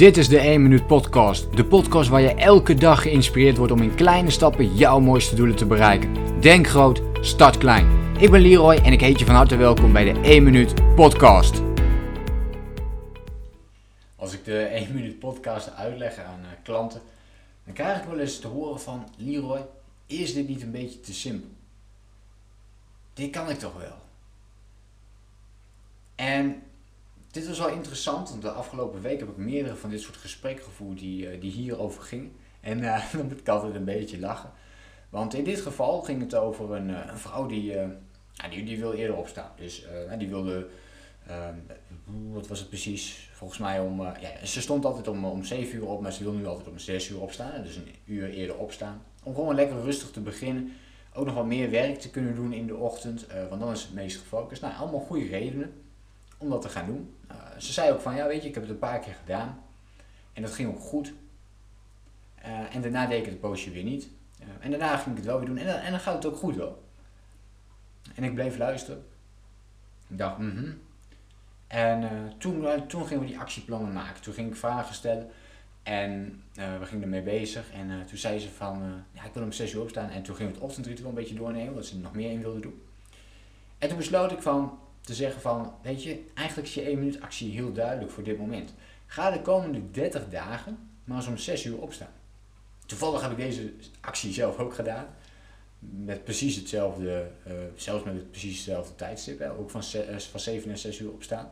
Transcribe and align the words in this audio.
Dit 0.00 0.16
is 0.16 0.28
de 0.28 0.38
1 0.38 0.62
Minuut 0.62 0.86
Podcast. 0.86 1.56
De 1.56 1.64
podcast 1.64 2.08
waar 2.08 2.20
je 2.20 2.34
elke 2.34 2.74
dag 2.74 3.02
geïnspireerd 3.02 3.56
wordt 3.56 3.72
om 3.72 3.82
in 3.82 3.94
kleine 3.94 4.30
stappen 4.30 4.74
jouw 4.74 5.00
mooiste 5.00 5.34
doelen 5.34 5.56
te 5.56 5.66
bereiken. 5.66 6.40
Denk 6.40 6.66
groot, 6.66 7.02
start 7.20 7.58
klein. 7.58 8.16
Ik 8.18 8.30
ben 8.30 8.40
Leroy 8.40 8.74
en 8.74 8.92
ik 8.92 9.00
heet 9.00 9.18
je 9.18 9.24
van 9.24 9.34
harte 9.34 9.56
welkom 9.56 9.92
bij 9.92 10.12
de 10.12 10.20
1 10.20 10.42
Minuut 10.42 10.94
Podcast. 10.94 11.62
Als 14.16 14.32
ik 14.32 14.44
de 14.44 14.62
1 14.62 14.94
Minuut 14.94 15.18
Podcast 15.18 15.74
uitleg 15.74 16.18
aan 16.18 16.40
uh, 16.40 16.46
klanten, 16.62 17.00
dan 17.64 17.74
krijg 17.74 17.98
ik 17.98 18.08
wel 18.08 18.18
eens 18.18 18.38
te 18.38 18.48
horen 18.48 18.80
van 18.80 19.08
Leroy, 19.16 19.64
is 20.06 20.34
dit 20.34 20.48
niet 20.48 20.62
een 20.62 20.70
beetje 20.70 21.00
te 21.00 21.14
simpel? 21.14 21.50
Dit 23.14 23.30
kan 23.30 23.50
ik 23.50 23.58
toch 23.58 23.74
wel? 23.78 23.98
En 26.14 26.62
dit 27.30 27.46
was 27.46 27.58
wel 27.58 27.68
interessant, 27.68 28.30
want 28.30 28.42
de 28.42 28.50
afgelopen 28.50 29.02
week 29.02 29.18
heb 29.18 29.28
ik 29.28 29.36
meerdere 29.36 29.76
van 29.76 29.90
dit 29.90 30.00
soort 30.00 30.16
gesprekken 30.16 30.64
gevoerd 30.64 30.98
die, 30.98 31.32
uh, 31.32 31.40
die 31.40 31.50
hierover 31.50 32.02
gingen. 32.02 32.32
En 32.60 32.78
uh, 32.78 33.04
dan 33.12 33.26
moet 33.26 33.40
ik 33.40 33.48
altijd 33.48 33.74
een 33.74 33.84
beetje 33.84 34.18
lachen. 34.18 34.50
Want 35.08 35.34
in 35.34 35.44
dit 35.44 35.60
geval 35.60 36.00
ging 36.00 36.20
het 36.20 36.34
over 36.34 36.72
een, 36.72 36.88
uh, 36.88 36.98
een 37.06 37.18
vrouw 37.18 37.46
die, 37.46 37.64
ja, 38.32 38.48
die, 38.50 38.64
die 38.64 38.78
wil 38.78 38.92
eerder 38.92 39.16
opstaan. 39.16 39.50
Dus 39.56 39.86
die 40.18 40.28
wilde, 40.28 40.66
ehm, 41.26 41.54
wat 42.30 42.48
was 42.48 42.58
het 42.58 42.68
precies? 42.68 43.30
Volgens 43.32 43.58
mij 43.58 43.80
om, 43.80 44.02
ja, 44.02 44.46
ze 44.46 44.60
stond 44.60 44.84
altijd 44.84 45.08
om, 45.08 45.24
om 45.24 45.44
7 45.44 45.76
uur 45.76 45.86
op, 45.86 46.00
maar 46.00 46.12
ze 46.12 46.22
wil 46.22 46.32
nu 46.32 46.46
altijd 46.46 46.68
om 46.68 46.78
6 46.78 47.08
uur 47.08 47.20
opstaan. 47.20 47.62
Dus 47.62 47.76
een 47.76 47.94
uur 48.04 48.30
eerder 48.30 48.56
opstaan. 48.56 49.02
Om 49.22 49.34
gewoon 49.34 49.54
lekker 49.54 49.80
rustig 49.80 50.10
te 50.10 50.20
beginnen. 50.20 50.72
Ook 51.14 51.26
nog 51.26 51.34
wat 51.34 51.46
meer 51.46 51.70
werk 51.70 51.98
te 51.98 52.10
kunnen 52.10 52.34
doen 52.34 52.52
in 52.52 52.66
de 52.66 52.76
ochtend, 52.76 53.26
want 53.48 53.60
dan 53.60 53.70
is 53.70 53.82
het 53.82 53.94
meest 53.94 54.18
gefocust. 54.18 54.62
Nou, 54.62 54.74
allemaal 54.74 55.00
goede 55.00 55.26
redenen 55.26 55.72
om 56.38 56.48
dat 56.48 56.62
te 56.62 56.68
gaan 56.68 56.86
doen. 56.86 57.14
Ze 57.60 57.72
zei 57.72 57.92
ook 57.92 58.00
van, 58.00 58.16
ja 58.16 58.26
weet 58.26 58.42
je, 58.42 58.48
ik 58.48 58.54
heb 58.54 58.62
het 58.62 58.72
een 58.72 58.78
paar 58.78 58.98
keer 58.98 59.14
gedaan. 59.14 59.62
En 60.32 60.42
dat 60.42 60.52
ging 60.52 60.68
ook 60.68 60.80
goed. 60.80 61.12
Uh, 62.44 62.74
en 62.74 62.82
daarna 62.82 63.06
deed 63.06 63.18
ik 63.18 63.26
het 63.26 63.40
poosje 63.40 63.70
weer 63.70 63.84
niet. 63.84 64.08
Uh, 64.40 64.46
en 64.60 64.70
daarna 64.70 64.96
ging 64.96 65.10
ik 65.10 65.16
het 65.16 65.24
wel 65.24 65.38
weer 65.38 65.46
doen. 65.46 65.58
En, 65.58 65.66
dan, 65.66 65.74
en 65.74 65.90
dan 65.90 66.00
gaat 66.00 66.14
het 66.14 66.26
ook 66.26 66.36
goed 66.36 66.56
wel. 66.56 66.88
En 68.14 68.24
ik 68.24 68.34
bleef 68.34 68.58
luisteren. 68.58 69.04
Ik 70.08 70.18
dacht, 70.18 70.38
mhm. 70.38 70.56
Mm 70.56 70.88
en 71.66 72.32
toen, 72.38 72.86
toen 72.86 73.06
gingen 73.06 73.22
we 73.22 73.28
die 73.28 73.38
actieplannen 73.38 73.92
maken. 73.92 74.22
Toen 74.22 74.34
ging 74.34 74.48
ik 74.48 74.56
vragen 74.56 74.94
stellen. 74.94 75.30
En 75.82 76.42
we 76.54 76.86
gingen 76.86 77.02
ermee 77.02 77.22
bezig. 77.22 77.70
En 77.72 78.06
toen 78.06 78.18
zei 78.18 78.38
ze 78.38 78.50
van, 78.50 79.04
ja, 79.12 79.24
ik 79.24 79.32
wil 79.32 79.42
om 79.42 79.52
6 79.52 79.72
uur 79.72 79.80
opstaan. 79.80 80.10
En 80.10 80.22
toen 80.22 80.36
ging 80.36 80.50
het 80.50 80.60
ochtendritueel 80.60 81.08
een 81.08 81.14
beetje 81.14 81.34
doornemen. 81.34 81.74
Wat 81.74 81.86
ze 81.86 81.98
nog 81.98 82.14
meer 82.14 82.30
in 82.30 82.40
wilde 82.40 82.60
doen. 82.60 82.82
En 83.78 83.88
toen 83.88 83.96
besloot 83.96 84.32
ik 84.32 84.42
van, 84.42 84.78
te 85.00 85.14
zeggen 85.14 85.40
van, 85.40 85.74
weet 85.82 86.02
je, 86.02 86.24
eigenlijk 86.34 86.68
is 86.68 86.74
je 86.74 86.82
1 86.82 86.98
minuut 86.98 87.20
actie 87.20 87.52
heel 87.52 87.72
duidelijk 87.72 88.10
voor 88.10 88.22
dit 88.22 88.38
moment. 88.38 88.74
Ga 89.06 89.30
de 89.30 89.42
komende 89.42 89.90
30 89.90 90.28
dagen 90.28 90.90
maar 91.04 91.16
eens 91.16 91.26
om 91.26 91.36
6 91.36 91.64
uur 91.64 91.78
opstaan. 91.78 92.12
Toevallig 92.86 93.22
heb 93.22 93.30
ik 93.30 93.36
deze 93.36 93.72
actie 94.00 94.32
zelf 94.32 94.58
ook 94.58 94.74
gedaan. 94.74 95.06
Met 95.78 96.24
precies 96.24 96.56
hetzelfde, 96.56 97.30
uh, 97.46 97.52
zelfs 97.76 98.04
met 98.04 98.14
het 98.14 98.30
precies 98.30 98.56
hetzelfde 98.56 98.94
tijdstip. 98.94 99.38
Hè, 99.38 99.52
ook 99.52 99.70
van, 99.70 99.82
van 100.30 100.40
7 100.40 100.70
en 100.70 100.78
6 100.78 100.98
uur 100.98 101.10
opstaan. 101.10 101.44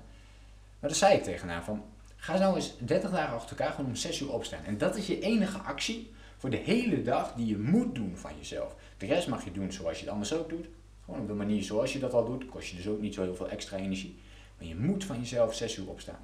Maar 0.79 0.91
dan 0.91 0.99
zei 0.99 1.17
ik 1.17 1.23
tegen 1.23 1.49
haar 1.49 1.65
van, 1.65 1.85
ga 2.17 2.39
nou 2.39 2.57
eens 2.57 2.75
30 2.79 3.11
dagen 3.11 3.35
achter 3.35 3.59
elkaar 3.59 3.75
gewoon 3.75 3.91
om 3.91 3.97
6 3.97 4.21
uur 4.21 4.33
opstaan. 4.33 4.65
En 4.65 4.79
dat 4.79 4.97
is 4.97 5.07
je 5.07 5.21
enige 5.21 5.59
actie 5.59 6.13
voor 6.37 6.51
de 6.51 6.57
hele 6.57 7.03
dag 7.03 7.35
die 7.35 7.47
je 7.47 7.59
moet 7.59 7.95
doen 7.95 8.17
van 8.17 8.33
jezelf. 8.39 8.75
De 8.97 9.07
rest 9.07 9.29
mag 9.29 9.45
je 9.45 9.53
doen 9.53 9.73
zoals 9.73 9.99
je 9.99 10.05
het 10.05 10.13
anders 10.13 10.33
ook 10.33 10.49
doet. 10.49 10.67
Gewoon 11.09 11.23
op 11.23 11.29
de 11.29 11.35
manier 11.35 11.63
zoals 11.63 11.93
je 11.93 11.99
dat 11.99 12.13
al 12.13 12.25
doet, 12.25 12.47
kost 12.47 12.69
je 12.69 12.77
dus 12.77 12.89
ook 12.89 13.01
niet 13.01 13.15
zo 13.15 13.23
heel 13.23 13.35
veel 13.35 13.49
extra 13.49 13.77
energie. 13.77 14.19
Maar 14.59 14.67
je 14.67 14.77
moet 14.77 15.05
van 15.05 15.19
jezelf 15.19 15.55
6 15.55 15.77
uur 15.77 15.89
opstaan. 15.89 16.21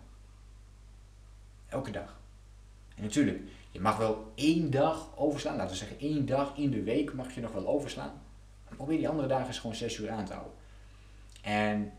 Elke 1.68 1.90
dag. 1.90 2.20
En 2.96 3.02
natuurlijk, 3.02 3.42
je 3.70 3.80
mag 3.80 3.96
wel 3.96 4.32
één 4.34 4.70
dag 4.70 5.08
overslaan. 5.16 5.56
Laten 5.56 5.70
we 5.70 5.76
zeggen, 5.76 5.98
één 5.98 6.26
dag 6.26 6.56
in 6.56 6.70
de 6.70 6.82
week 6.82 7.12
mag 7.12 7.34
je 7.34 7.40
nog 7.40 7.52
wel 7.52 7.66
overslaan. 7.66 8.22
Maar 8.64 8.76
probeer 8.76 8.96
die 8.96 9.08
andere 9.08 9.28
dagen 9.28 9.46
eens 9.46 9.58
gewoon 9.58 9.76
6 9.76 9.98
uur 9.98 10.10
aan 10.10 10.24
te 10.24 10.32
houden. 10.32 10.54
En 11.42 11.92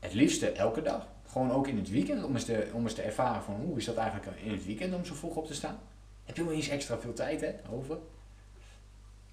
het 0.00 0.14
liefste 0.14 0.52
elke 0.52 0.82
dag. 0.82 1.08
Gewoon 1.26 1.50
ook 1.50 1.68
in 1.68 1.76
het 1.76 1.90
weekend, 1.90 2.24
om 2.24 2.34
eens 2.34 2.44
te, 2.44 2.70
om 2.72 2.82
eens 2.82 2.94
te 2.94 3.02
ervaren 3.02 3.42
van 3.42 3.54
hoe 3.54 3.76
is 3.76 3.84
dat 3.84 3.96
eigenlijk 3.96 4.40
in 4.40 4.50
het 4.50 4.66
weekend 4.66 4.94
om 4.94 5.04
zo 5.04 5.14
vroeg 5.14 5.36
op 5.36 5.46
te 5.46 5.54
staan. 5.54 5.78
Heb 6.24 6.36
je 6.36 6.44
wel 6.44 6.52
eens 6.52 6.68
extra 6.68 6.98
veel 6.98 7.12
tijd 7.12 7.40
hè, 7.40 7.52
over. 7.70 7.98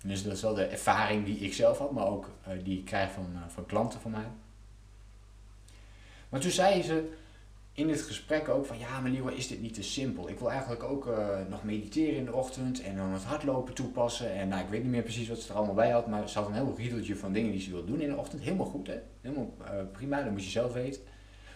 Dus 0.03 0.23
dat 0.23 0.33
is 0.33 0.41
wel 0.41 0.53
de 0.53 0.63
ervaring 0.63 1.25
die 1.25 1.37
ik 1.37 1.53
zelf 1.53 1.77
had, 1.77 1.91
maar 1.91 2.07
ook 2.07 2.29
uh, 2.47 2.53
die 2.63 2.77
ik 2.77 2.85
krijg 2.85 3.11
van, 3.11 3.27
uh, 3.33 3.41
van 3.47 3.65
klanten 3.65 4.01
van 4.01 4.11
mij. 4.11 4.27
Maar 6.29 6.39
toen 6.39 6.51
zei 6.51 6.83
ze 6.83 7.13
in 7.73 7.87
dit 7.87 8.01
gesprek 8.01 8.49
ook 8.49 8.65
van 8.65 8.79
ja, 8.79 8.99
maar 8.99 9.33
is 9.33 9.47
dit 9.47 9.61
niet 9.61 9.73
te 9.73 9.83
simpel? 9.83 10.29
Ik 10.29 10.39
wil 10.39 10.51
eigenlijk 10.51 10.83
ook 10.83 11.05
uh, 11.07 11.37
nog 11.49 11.63
mediteren 11.63 12.15
in 12.15 12.25
de 12.25 12.33
ochtend 12.33 12.81
en 12.81 12.95
dan 12.95 13.09
het 13.09 13.23
hardlopen 13.23 13.73
toepassen. 13.73 14.33
En 14.33 14.47
nou, 14.47 14.63
ik 14.63 14.69
weet 14.69 14.81
niet 14.81 14.91
meer 14.91 15.01
precies 15.01 15.27
wat 15.27 15.39
ze 15.39 15.49
er 15.49 15.55
allemaal 15.55 15.75
bij 15.75 15.89
had, 15.89 16.07
maar 16.07 16.29
ze 16.29 16.37
had 16.37 16.47
een 16.47 16.53
heel 16.53 16.73
riedeltje 16.77 17.15
van 17.15 17.33
dingen 17.33 17.51
die 17.51 17.61
ze 17.61 17.71
wil 17.71 17.85
doen 17.85 18.01
in 18.01 18.09
de 18.09 18.15
ochtend. 18.15 18.41
Helemaal 18.41 18.65
goed, 18.65 18.87
hè? 18.87 18.99
Helemaal 19.21 19.53
prima, 19.91 20.21
dat 20.21 20.31
moet 20.31 20.43
je 20.43 20.49
zelf 20.49 20.73
weten. 20.73 21.01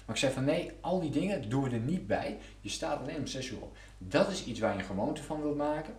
Maar 0.05 0.15
ik 0.15 0.21
zei 0.21 0.33
van 0.33 0.45
nee, 0.45 0.71
al 0.81 0.99
die 1.01 1.09
dingen 1.09 1.49
doe 1.49 1.69
er 1.69 1.79
niet 1.79 2.07
bij. 2.07 2.37
Je 2.61 2.69
staat 2.69 2.99
alleen 2.99 3.17
om 3.17 3.27
6 3.27 3.49
uur 3.49 3.61
op. 3.61 3.77
Dat 3.97 4.29
is 4.29 4.45
iets 4.45 4.59
waar 4.59 4.73
je 4.73 4.79
een 4.79 4.85
gewoonte 4.85 5.23
van 5.23 5.41
wilt 5.41 5.57
maken. 5.57 5.93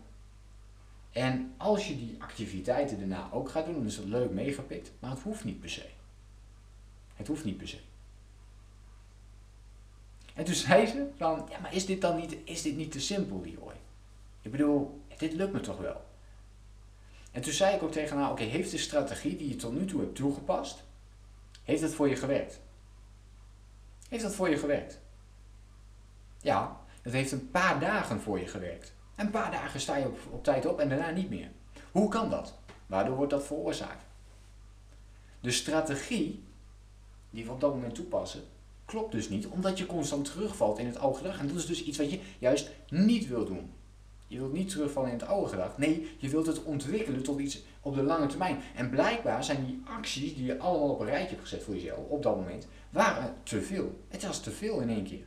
En 1.17 1.55
als 1.57 1.89
je 1.89 1.97
die 1.97 2.17
activiteiten 2.19 2.99
daarna 2.99 3.29
ook 3.33 3.49
gaat 3.49 3.65
doen, 3.65 3.75
dan 3.75 3.87
is 3.87 3.97
dat 3.97 4.05
leuk 4.05 4.31
meegepikt, 4.31 4.93
maar 4.99 5.11
het 5.11 5.23
hoeft 5.23 5.45
niet 5.45 5.61
per 5.61 5.71
se. 5.71 5.87
Het 7.15 7.27
hoeft 7.27 7.45
niet 7.45 7.57
per 7.57 7.69
se. 7.69 7.79
En 10.35 10.45
toen 10.45 10.55
zei 10.55 10.87
ze 10.87 11.07
van, 11.17 11.47
ja 11.51 11.59
maar 11.59 11.75
is 11.75 11.87
dit 11.87 12.01
dan 12.01 12.17
niet, 12.17 12.37
is 12.45 12.63
dit 12.63 12.77
niet 12.77 12.93
te 12.93 13.01
simpel 13.01 13.41
Leroy? 13.45 13.75
Ik 14.43 14.51
bedoel, 14.51 15.01
dit 15.19 15.33
lukt 15.33 15.53
me 15.53 15.61
toch 15.61 15.79
wel? 15.79 16.05
En 17.33 17.43
toen 17.43 17.53
zei 17.53 17.75
ik 17.77 17.83
ook 17.83 17.93
tegen 17.93 18.17
haar, 18.17 18.31
oké, 18.31 18.43
heeft 18.43 18.71
de 18.71 18.79
strategie 18.79 19.37
die 19.37 19.49
je 19.49 19.57
tot 19.57 19.73
nu 19.73 19.85
toe 19.85 20.01
hebt 20.01 20.17
toegepast, 20.17 20.83
heeft 21.63 21.83
dat 21.83 21.95
voor 21.95 22.09
je 22.09 22.17
gewerkt? 22.17 22.61
Heeft 24.09 24.23
dat 24.23 24.35
voor 24.35 24.49
je 24.49 24.59
gewerkt? 24.59 25.01
Ja, 26.41 26.81
dat 27.03 27.13
heeft 27.13 27.33
een 27.33 27.51
paar 27.51 27.81
dagen 27.81 28.21
voor 28.21 28.41
je 28.41 28.47
gewerkt. 28.47 28.95
Een 29.17 29.31
paar 29.31 29.51
dagen 29.51 29.81
sta 29.81 29.97
je 29.97 30.07
op, 30.07 30.19
op 30.31 30.45
tijd 30.45 30.67
op 30.67 30.81
en 30.81 30.89
daarna 30.89 31.11
niet 31.11 31.31
meer. 31.31 31.51
Hoe 31.93 32.09
kan 32.09 32.31
dat? 32.31 32.55
Waardoor 32.87 33.17
wordt 33.17 33.31
dat 33.31 33.47
veroorzaakt? 33.47 34.05
De 35.41 35.51
strategie 35.51 36.43
die 37.31 37.45
we 37.45 37.51
op 37.51 37.61
dat 37.61 37.75
moment 37.75 37.95
toepassen, 37.95 38.43
klopt 38.85 39.13
dus 39.13 39.29
niet, 39.29 39.47
omdat 39.47 39.79
je 39.79 39.87
constant 39.87 40.25
terugvalt 40.25 40.79
in 40.79 40.87
het 40.87 40.99
oude 40.99 41.17
gedrag. 41.17 41.39
En 41.39 41.47
dat 41.47 41.57
is 41.57 41.67
dus 41.67 41.85
iets 41.85 41.99
wat 41.99 42.11
je 42.11 42.21
juist 42.39 42.71
niet 42.89 43.29
wil 43.29 43.45
doen. 43.45 43.71
Je 44.27 44.39
wilt 44.39 44.53
niet 44.53 44.69
terugvallen 44.69 45.11
in 45.11 45.19
het 45.19 45.29
oude 45.29 45.49
gedrag. 45.49 45.79
Nee, 45.79 46.11
je 46.19 46.29
wilt 46.29 46.47
het 46.47 46.63
ontwikkelen 46.63 47.23
tot 47.23 47.41
iets 47.41 47.63
op 47.81 47.95
de 47.95 48.03
lange 48.03 48.27
termijn. 48.27 48.61
En 48.75 48.91
blijkbaar 48.91 49.45
zijn 49.45 49.67
die 49.67 49.83
acties 49.85 50.35
die 50.35 50.45
je 50.45 50.59
allemaal 50.59 50.91
op 50.91 51.01
een 51.01 51.07
rijtje 51.07 51.29
hebt 51.29 51.49
gezet 51.49 51.63
voor 51.63 51.75
jezelf 51.75 52.09
op 52.09 52.23
dat 52.23 52.37
moment, 52.37 52.67
waren 52.91 53.35
te 53.43 53.63
veel. 53.63 54.01
Het 54.09 54.27
was 54.27 54.41
te 54.41 54.51
veel 54.51 54.81
in 54.81 54.91
één 54.91 55.05
keer. 55.05 55.25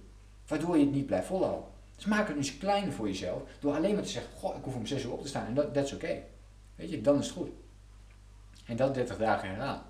Waardoor 0.48 0.78
je 0.78 0.84
het 0.84 0.94
niet 0.94 1.06
blijft 1.06 1.28
volhouden. 1.28 1.79
Dus 2.00 2.08
maak 2.08 2.28
het 2.28 2.38
eens 2.38 2.58
kleiner 2.58 2.94
voor 2.94 3.08
jezelf. 3.08 3.42
Door 3.60 3.76
alleen 3.76 3.94
maar 3.94 4.04
te 4.04 4.10
zeggen, 4.10 4.32
goh, 4.38 4.58
ik 4.58 4.64
hoef 4.64 4.76
om 4.76 4.86
6 4.86 5.04
uur 5.04 5.12
op 5.12 5.22
te 5.22 5.28
staan. 5.28 5.46
En 5.46 5.54
dat 5.54 5.86
is 5.86 5.94
oké. 5.94 6.22
Weet 6.76 6.90
je, 6.90 7.02
dan 7.02 7.20
is 7.20 7.26
het 7.26 7.36
goed. 7.36 7.50
En 8.66 8.76
dat 8.76 8.94
30 8.94 9.18
dagen 9.18 9.50
herhalen. 9.50 9.84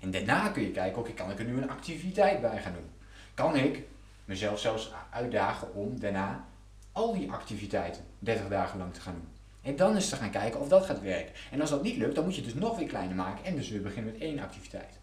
En 0.00 0.10
daarna 0.10 0.48
kun 0.48 0.62
je 0.62 0.70
kijken, 0.70 0.98
oké, 0.98 1.12
kan 1.12 1.30
ik 1.30 1.38
er 1.38 1.44
nu 1.44 1.56
een 1.56 1.70
activiteit 1.70 2.40
bij 2.40 2.60
gaan 2.60 2.72
doen? 2.72 2.90
Kan 3.34 3.56
ik 3.56 3.82
mezelf 4.24 4.58
zelfs 4.58 4.92
uitdagen 5.10 5.74
om 5.74 6.00
daarna 6.00 6.46
al 6.92 7.12
die 7.12 7.32
activiteiten 7.32 8.02
30 8.18 8.48
dagen 8.48 8.78
lang 8.78 8.94
te 8.94 9.00
gaan 9.00 9.14
doen? 9.14 9.28
En 9.62 9.76
dan 9.76 9.96
is 9.96 10.08
te 10.08 10.16
gaan 10.16 10.30
kijken 10.30 10.60
of 10.60 10.68
dat 10.68 10.86
gaat 10.86 11.00
werken. 11.00 11.34
En 11.50 11.60
als 11.60 11.70
dat 11.70 11.82
niet 11.82 11.96
lukt, 11.96 12.14
dan 12.14 12.24
moet 12.24 12.34
je 12.34 12.42
het 12.42 12.52
dus 12.52 12.60
nog 12.60 12.78
weer 12.78 12.88
kleiner 12.88 13.16
maken 13.16 13.44
en 13.44 13.56
dus 13.56 13.68
weer 13.68 13.82
beginnen 13.82 14.12
met 14.12 14.22
één 14.22 14.38
activiteit. 14.38 14.98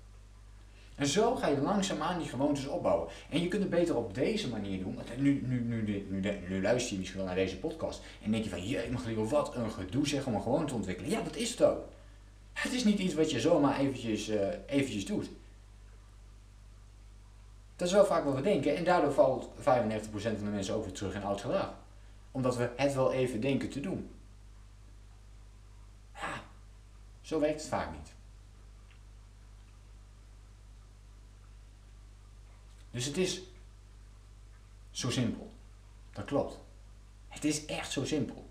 En 1.02 1.08
zo 1.08 1.36
ga 1.36 1.48
je 1.48 1.62
langzaamaan 1.62 2.20
die 2.20 2.28
gewoontes 2.28 2.68
opbouwen. 2.68 3.10
En 3.30 3.42
je 3.42 3.48
kunt 3.48 3.62
het 3.62 3.72
beter 3.72 3.98
op 3.98 4.14
deze 4.14 4.50
manier 4.50 4.80
doen. 4.80 5.00
Nu, 5.18 5.44
nu, 5.48 5.62
nu, 5.62 6.06
nu, 6.10 6.40
nu 6.50 6.62
luister 6.62 6.92
je 6.92 6.98
misschien 6.98 7.20
wel 7.20 7.28
naar 7.28 7.38
deze 7.38 7.58
podcast. 7.58 8.02
En 8.22 8.32
denk 8.32 8.44
je 8.44 8.50
van, 8.50 8.68
je 8.68 8.88
mag 8.92 9.06
liever 9.06 9.28
wat 9.28 9.56
een 9.56 9.72
gedoe 9.72 10.08
zeggen 10.08 10.32
om 10.32 10.38
een 10.38 10.44
gewoonte 10.44 10.66
te 10.66 10.74
ontwikkelen. 10.74 11.12
Ja, 11.12 11.22
dat 11.22 11.36
is 11.36 11.50
het 11.50 11.64
ook. 11.64 11.84
Het 12.54 12.74
is 12.74 12.84
niet 12.84 13.00
iets 13.00 13.14
wat 13.14 13.32
je 13.32 13.40
zomaar 13.40 13.80
eventjes, 13.80 14.30
uh, 14.30 14.48
eventjes 14.66 15.06
doet. 15.06 15.30
Dat 17.76 17.88
is 17.88 17.94
wel 17.94 18.06
vaak 18.06 18.24
wat 18.24 18.36
we 18.36 18.42
denken. 18.42 18.76
En 18.76 18.84
daardoor 18.84 19.14
valt 19.14 19.50
95% 19.58 19.62
van 20.12 20.34
de 20.44 20.52
mensen 20.52 20.76
ook 20.76 20.84
weer 20.84 20.94
terug 20.94 21.14
in 21.14 21.24
oud 21.24 21.42
gedrag. 21.42 21.74
Omdat 22.32 22.58
we 22.58 22.70
het 22.76 22.94
wel 22.94 23.14
even 23.14 23.42
denken 23.42 23.70
te 23.70 23.80
doen. 23.80 24.10
Ja, 26.14 26.42
zo 27.22 27.40
werkt 27.40 27.60
het 27.62 27.70
vaak 27.70 27.92
niet. 27.92 28.20
Dus 32.92 33.06
het 33.06 33.18
is 33.18 33.42
zo 34.92 35.10
simpel. 35.10 35.52
Dat 36.14 36.26
klopt. 36.26 36.60
Het 37.28 37.46
is 37.46 37.66
echt 37.66 37.92
zo 37.92 38.06
simpel. 38.06 38.50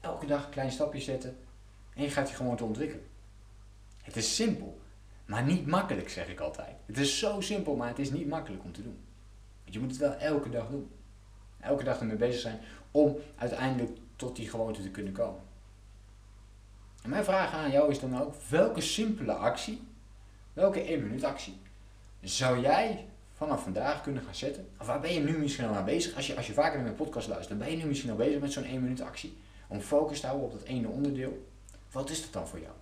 Elke 0.00 0.26
dag 0.26 0.44
een 0.44 0.50
klein 0.50 0.72
stapje 0.72 1.00
zetten 1.00 1.36
en 1.94 2.02
je 2.02 2.10
gaat 2.10 2.28
je 2.28 2.36
gewoon 2.36 2.56
te 2.56 2.64
ontwikkelen. 2.64 3.06
Het 4.02 4.16
is 4.16 4.34
simpel, 4.34 4.80
maar 5.24 5.42
niet 5.44 5.66
makkelijk, 5.66 6.08
zeg 6.08 6.28
ik 6.28 6.40
altijd. 6.40 6.76
Het 6.86 6.98
is 6.98 7.18
zo 7.18 7.40
simpel, 7.40 7.76
maar 7.76 7.88
het 7.88 7.98
is 7.98 8.10
niet 8.10 8.26
makkelijk 8.26 8.64
om 8.64 8.72
te 8.72 8.82
doen. 8.82 8.98
Want 9.62 9.74
je 9.74 9.80
moet 9.80 9.90
het 9.90 9.98
wel 9.98 10.14
elke 10.14 10.50
dag 10.50 10.68
doen. 10.68 10.90
elke 11.60 11.84
dag 11.84 12.00
ermee 12.00 12.16
bezig 12.16 12.40
zijn 12.40 12.60
om 12.90 13.16
uiteindelijk 13.36 13.98
tot 14.16 14.36
die 14.36 14.48
gewoonte 14.48 14.82
te 14.82 14.90
kunnen 14.90 15.12
komen. 15.12 15.40
En 17.02 17.10
mijn 17.10 17.24
vraag 17.24 17.52
aan 17.52 17.70
jou 17.70 17.90
is 17.90 18.00
dan 18.00 18.20
ook, 18.20 18.34
welke 18.48 18.80
simpele 18.80 19.32
actie, 19.32 19.82
welke 20.52 20.80
1 20.80 21.02
minuut 21.02 21.24
actie, 21.24 21.60
zou 22.20 22.60
jij 22.60 23.08
vanaf 23.42 23.62
vandaag 23.62 24.02
kunnen 24.02 24.22
gaan 24.22 24.34
zetten? 24.34 24.68
Of 24.80 24.86
waar 24.86 25.00
ben 25.00 25.12
je 25.12 25.20
nu 25.20 25.38
misschien 25.38 25.66
al 25.66 25.74
aan 25.74 25.84
bezig? 25.84 26.16
Als 26.16 26.26
je, 26.26 26.36
als 26.36 26.46
je 26.46 26.52
vaker 26.52 26.74
naar 26.74 26.84
mijn 26.84 26.96
podcast 26.96 27.28
luistert, 27.28 27.58
ben 27.58 27.70
je 27.70 27.76
nu 27.76 27.84
misschien 27.84 28.10
al 28.10 28.16
bezig 28.16 28.40
met 28.40 28.52
zo'n 28.52 28.64
1 28.64 28.82
minuut 28.82 29.00
actie. 29.00 29.36
Om 29.68 29.80
focus 29.80 30.20
te 30.20 30.26
houden 30.26 30.46
op 30.46 30.52
dat 30.52 30.62
ene 30.62 30.88
onderdeel. 30.88 31.46
Wat 31.90 32.10
is 32.10 32.22
dat 32.22 32.32
dan 32.32 32.48
voor 32.48 32.60
jou? 32.60 32.72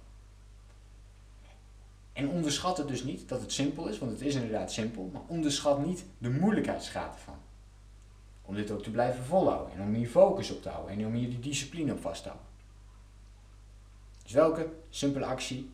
En 2.13 2.29
onderschat 2.29 2.77
het 2.77 2.89
dus 2.89 3.03
niet 3.03 3.29
dat 3.29 3.41
het 3.41 3.53
simpel 3.53 3.89
is, 3.89 3.99
want 3.99 4.11
het 4.13 4.21
is 4.21 4.35
inderdaad 4.35 4.73
simpel. 4.73 5.11
Maar 5.13 5.23
onderschat 5.27 5.85
niet 5.87 6.05
de 6.19 6.31
moeilijkheidsgraad 6.31 7.15
ervan. 7.15 7.39
Om 8.43 8.55
dit 8.55 8.71
ook 8.71 8.83
te 8.83 8.91
blijven 8.91 9.25
volhouden. 9.25 9.75
En 9.75 9.83
om 9.83 9.95
hier 9.95 10.09
focus 10.09 10.51
op 10.51 10.63
te 10.63 10.69
houden. 10.69 10.99
En 10.99 11.07
om 11.07 11.13
hier 11.13 11.29
die 11.29 11.41
discipline 11.41 11.93
op 11.93 12.01
vast 12.01 12.23
te 12.23 12.29
houden. 12.29 12.51
Dus 14.23 14.33
welke 14.33 14.69
simpele 14.89 15.25
actie 15.25 15.71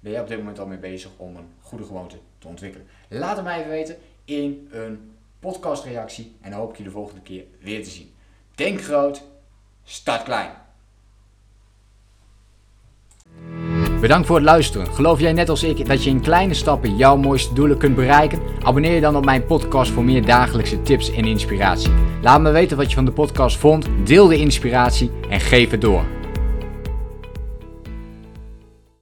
ben 0.00 0.12
jij 0.12 0.20
op 0.20 0.28
dit 0.28 0.38
moment 0.38 0.58
al 0.58 0.66
mee 0.66 0.78
bezig 0.78 1.10
om 1.16 1.36
een 1.36 1.48
goede 1.60 1.84
gewoonte 1.84 2.16
te 2.38 2.48
ontwikkelen? 2.48 2.86
Laat 3.08 3.36
het 3.36 3.44
mij 3.44 3.58
even 3.58 3.70
weten 3.70 3.96
in 4.24 4.68
een 4.70 5.12
podcastreactie 5.40 6.36
en 6.40 6.50
dan 6.50 6.60
hoop 6.60 6.70
ik 6.70 6.76
je 6.76 6.84
de 6.84 6.90
volgende 6.90 7.20
keer 7.20 7.44
weer 7.60 7.84
te 7.84 7.90
zien. 7.90 8.12
Denk 8.54 8.80
groot, 8.80 9.22
start 9.84 10.22
klein. 10.22 10.50
Bedankt 14.00 14.26
voor 14.26 14.36
het 14.36 14.44
luisteren. 14.44 14.94
Geloof 14.94 15.20
jij 15.20 15.32
net 15.32 15.48
als 15.48 15.62
ik 15.62 15.86
dat 15.86 16.04
je 16.04 16.10
in 16.10 16.20
kleine 16.20 16.54
stappen 16.54 16.96
jouw 16.96 17.16
mooiste 17.16 17.54
doelen 17.54 17.78
kunt 17.78 17.94
bereiken? 17.94 18.40
Abonneer 18.62 18.94
je 18.94 19.00
dan 19.00 19.16
op 19.16 19.24
mijn 19.24 19.46
podcast 19.46 19.90
voor 19.90 20.04
meer 20.04 20.24
dagelijkse 20.24 20.82
tips 20.82 21.10
en 21.10 21.24
inspiratie. 21.24 21.92
Laat 22.22 22.40
me 22.40 22.50
weten 22.50 22.76
wat 22.76 22.88
je 22.88 22.94
van 22.94 23.04
de 23.04 23.12
podcast 23.12 23.56
vond, 23.56 23.86
deel 24.04 24.26
de 24.26 24.38
inspiratie 24.38 25.10
en 25.28 25.40
geef 25.40 25.70
het 25.70 25.80
door. 25.80 26.17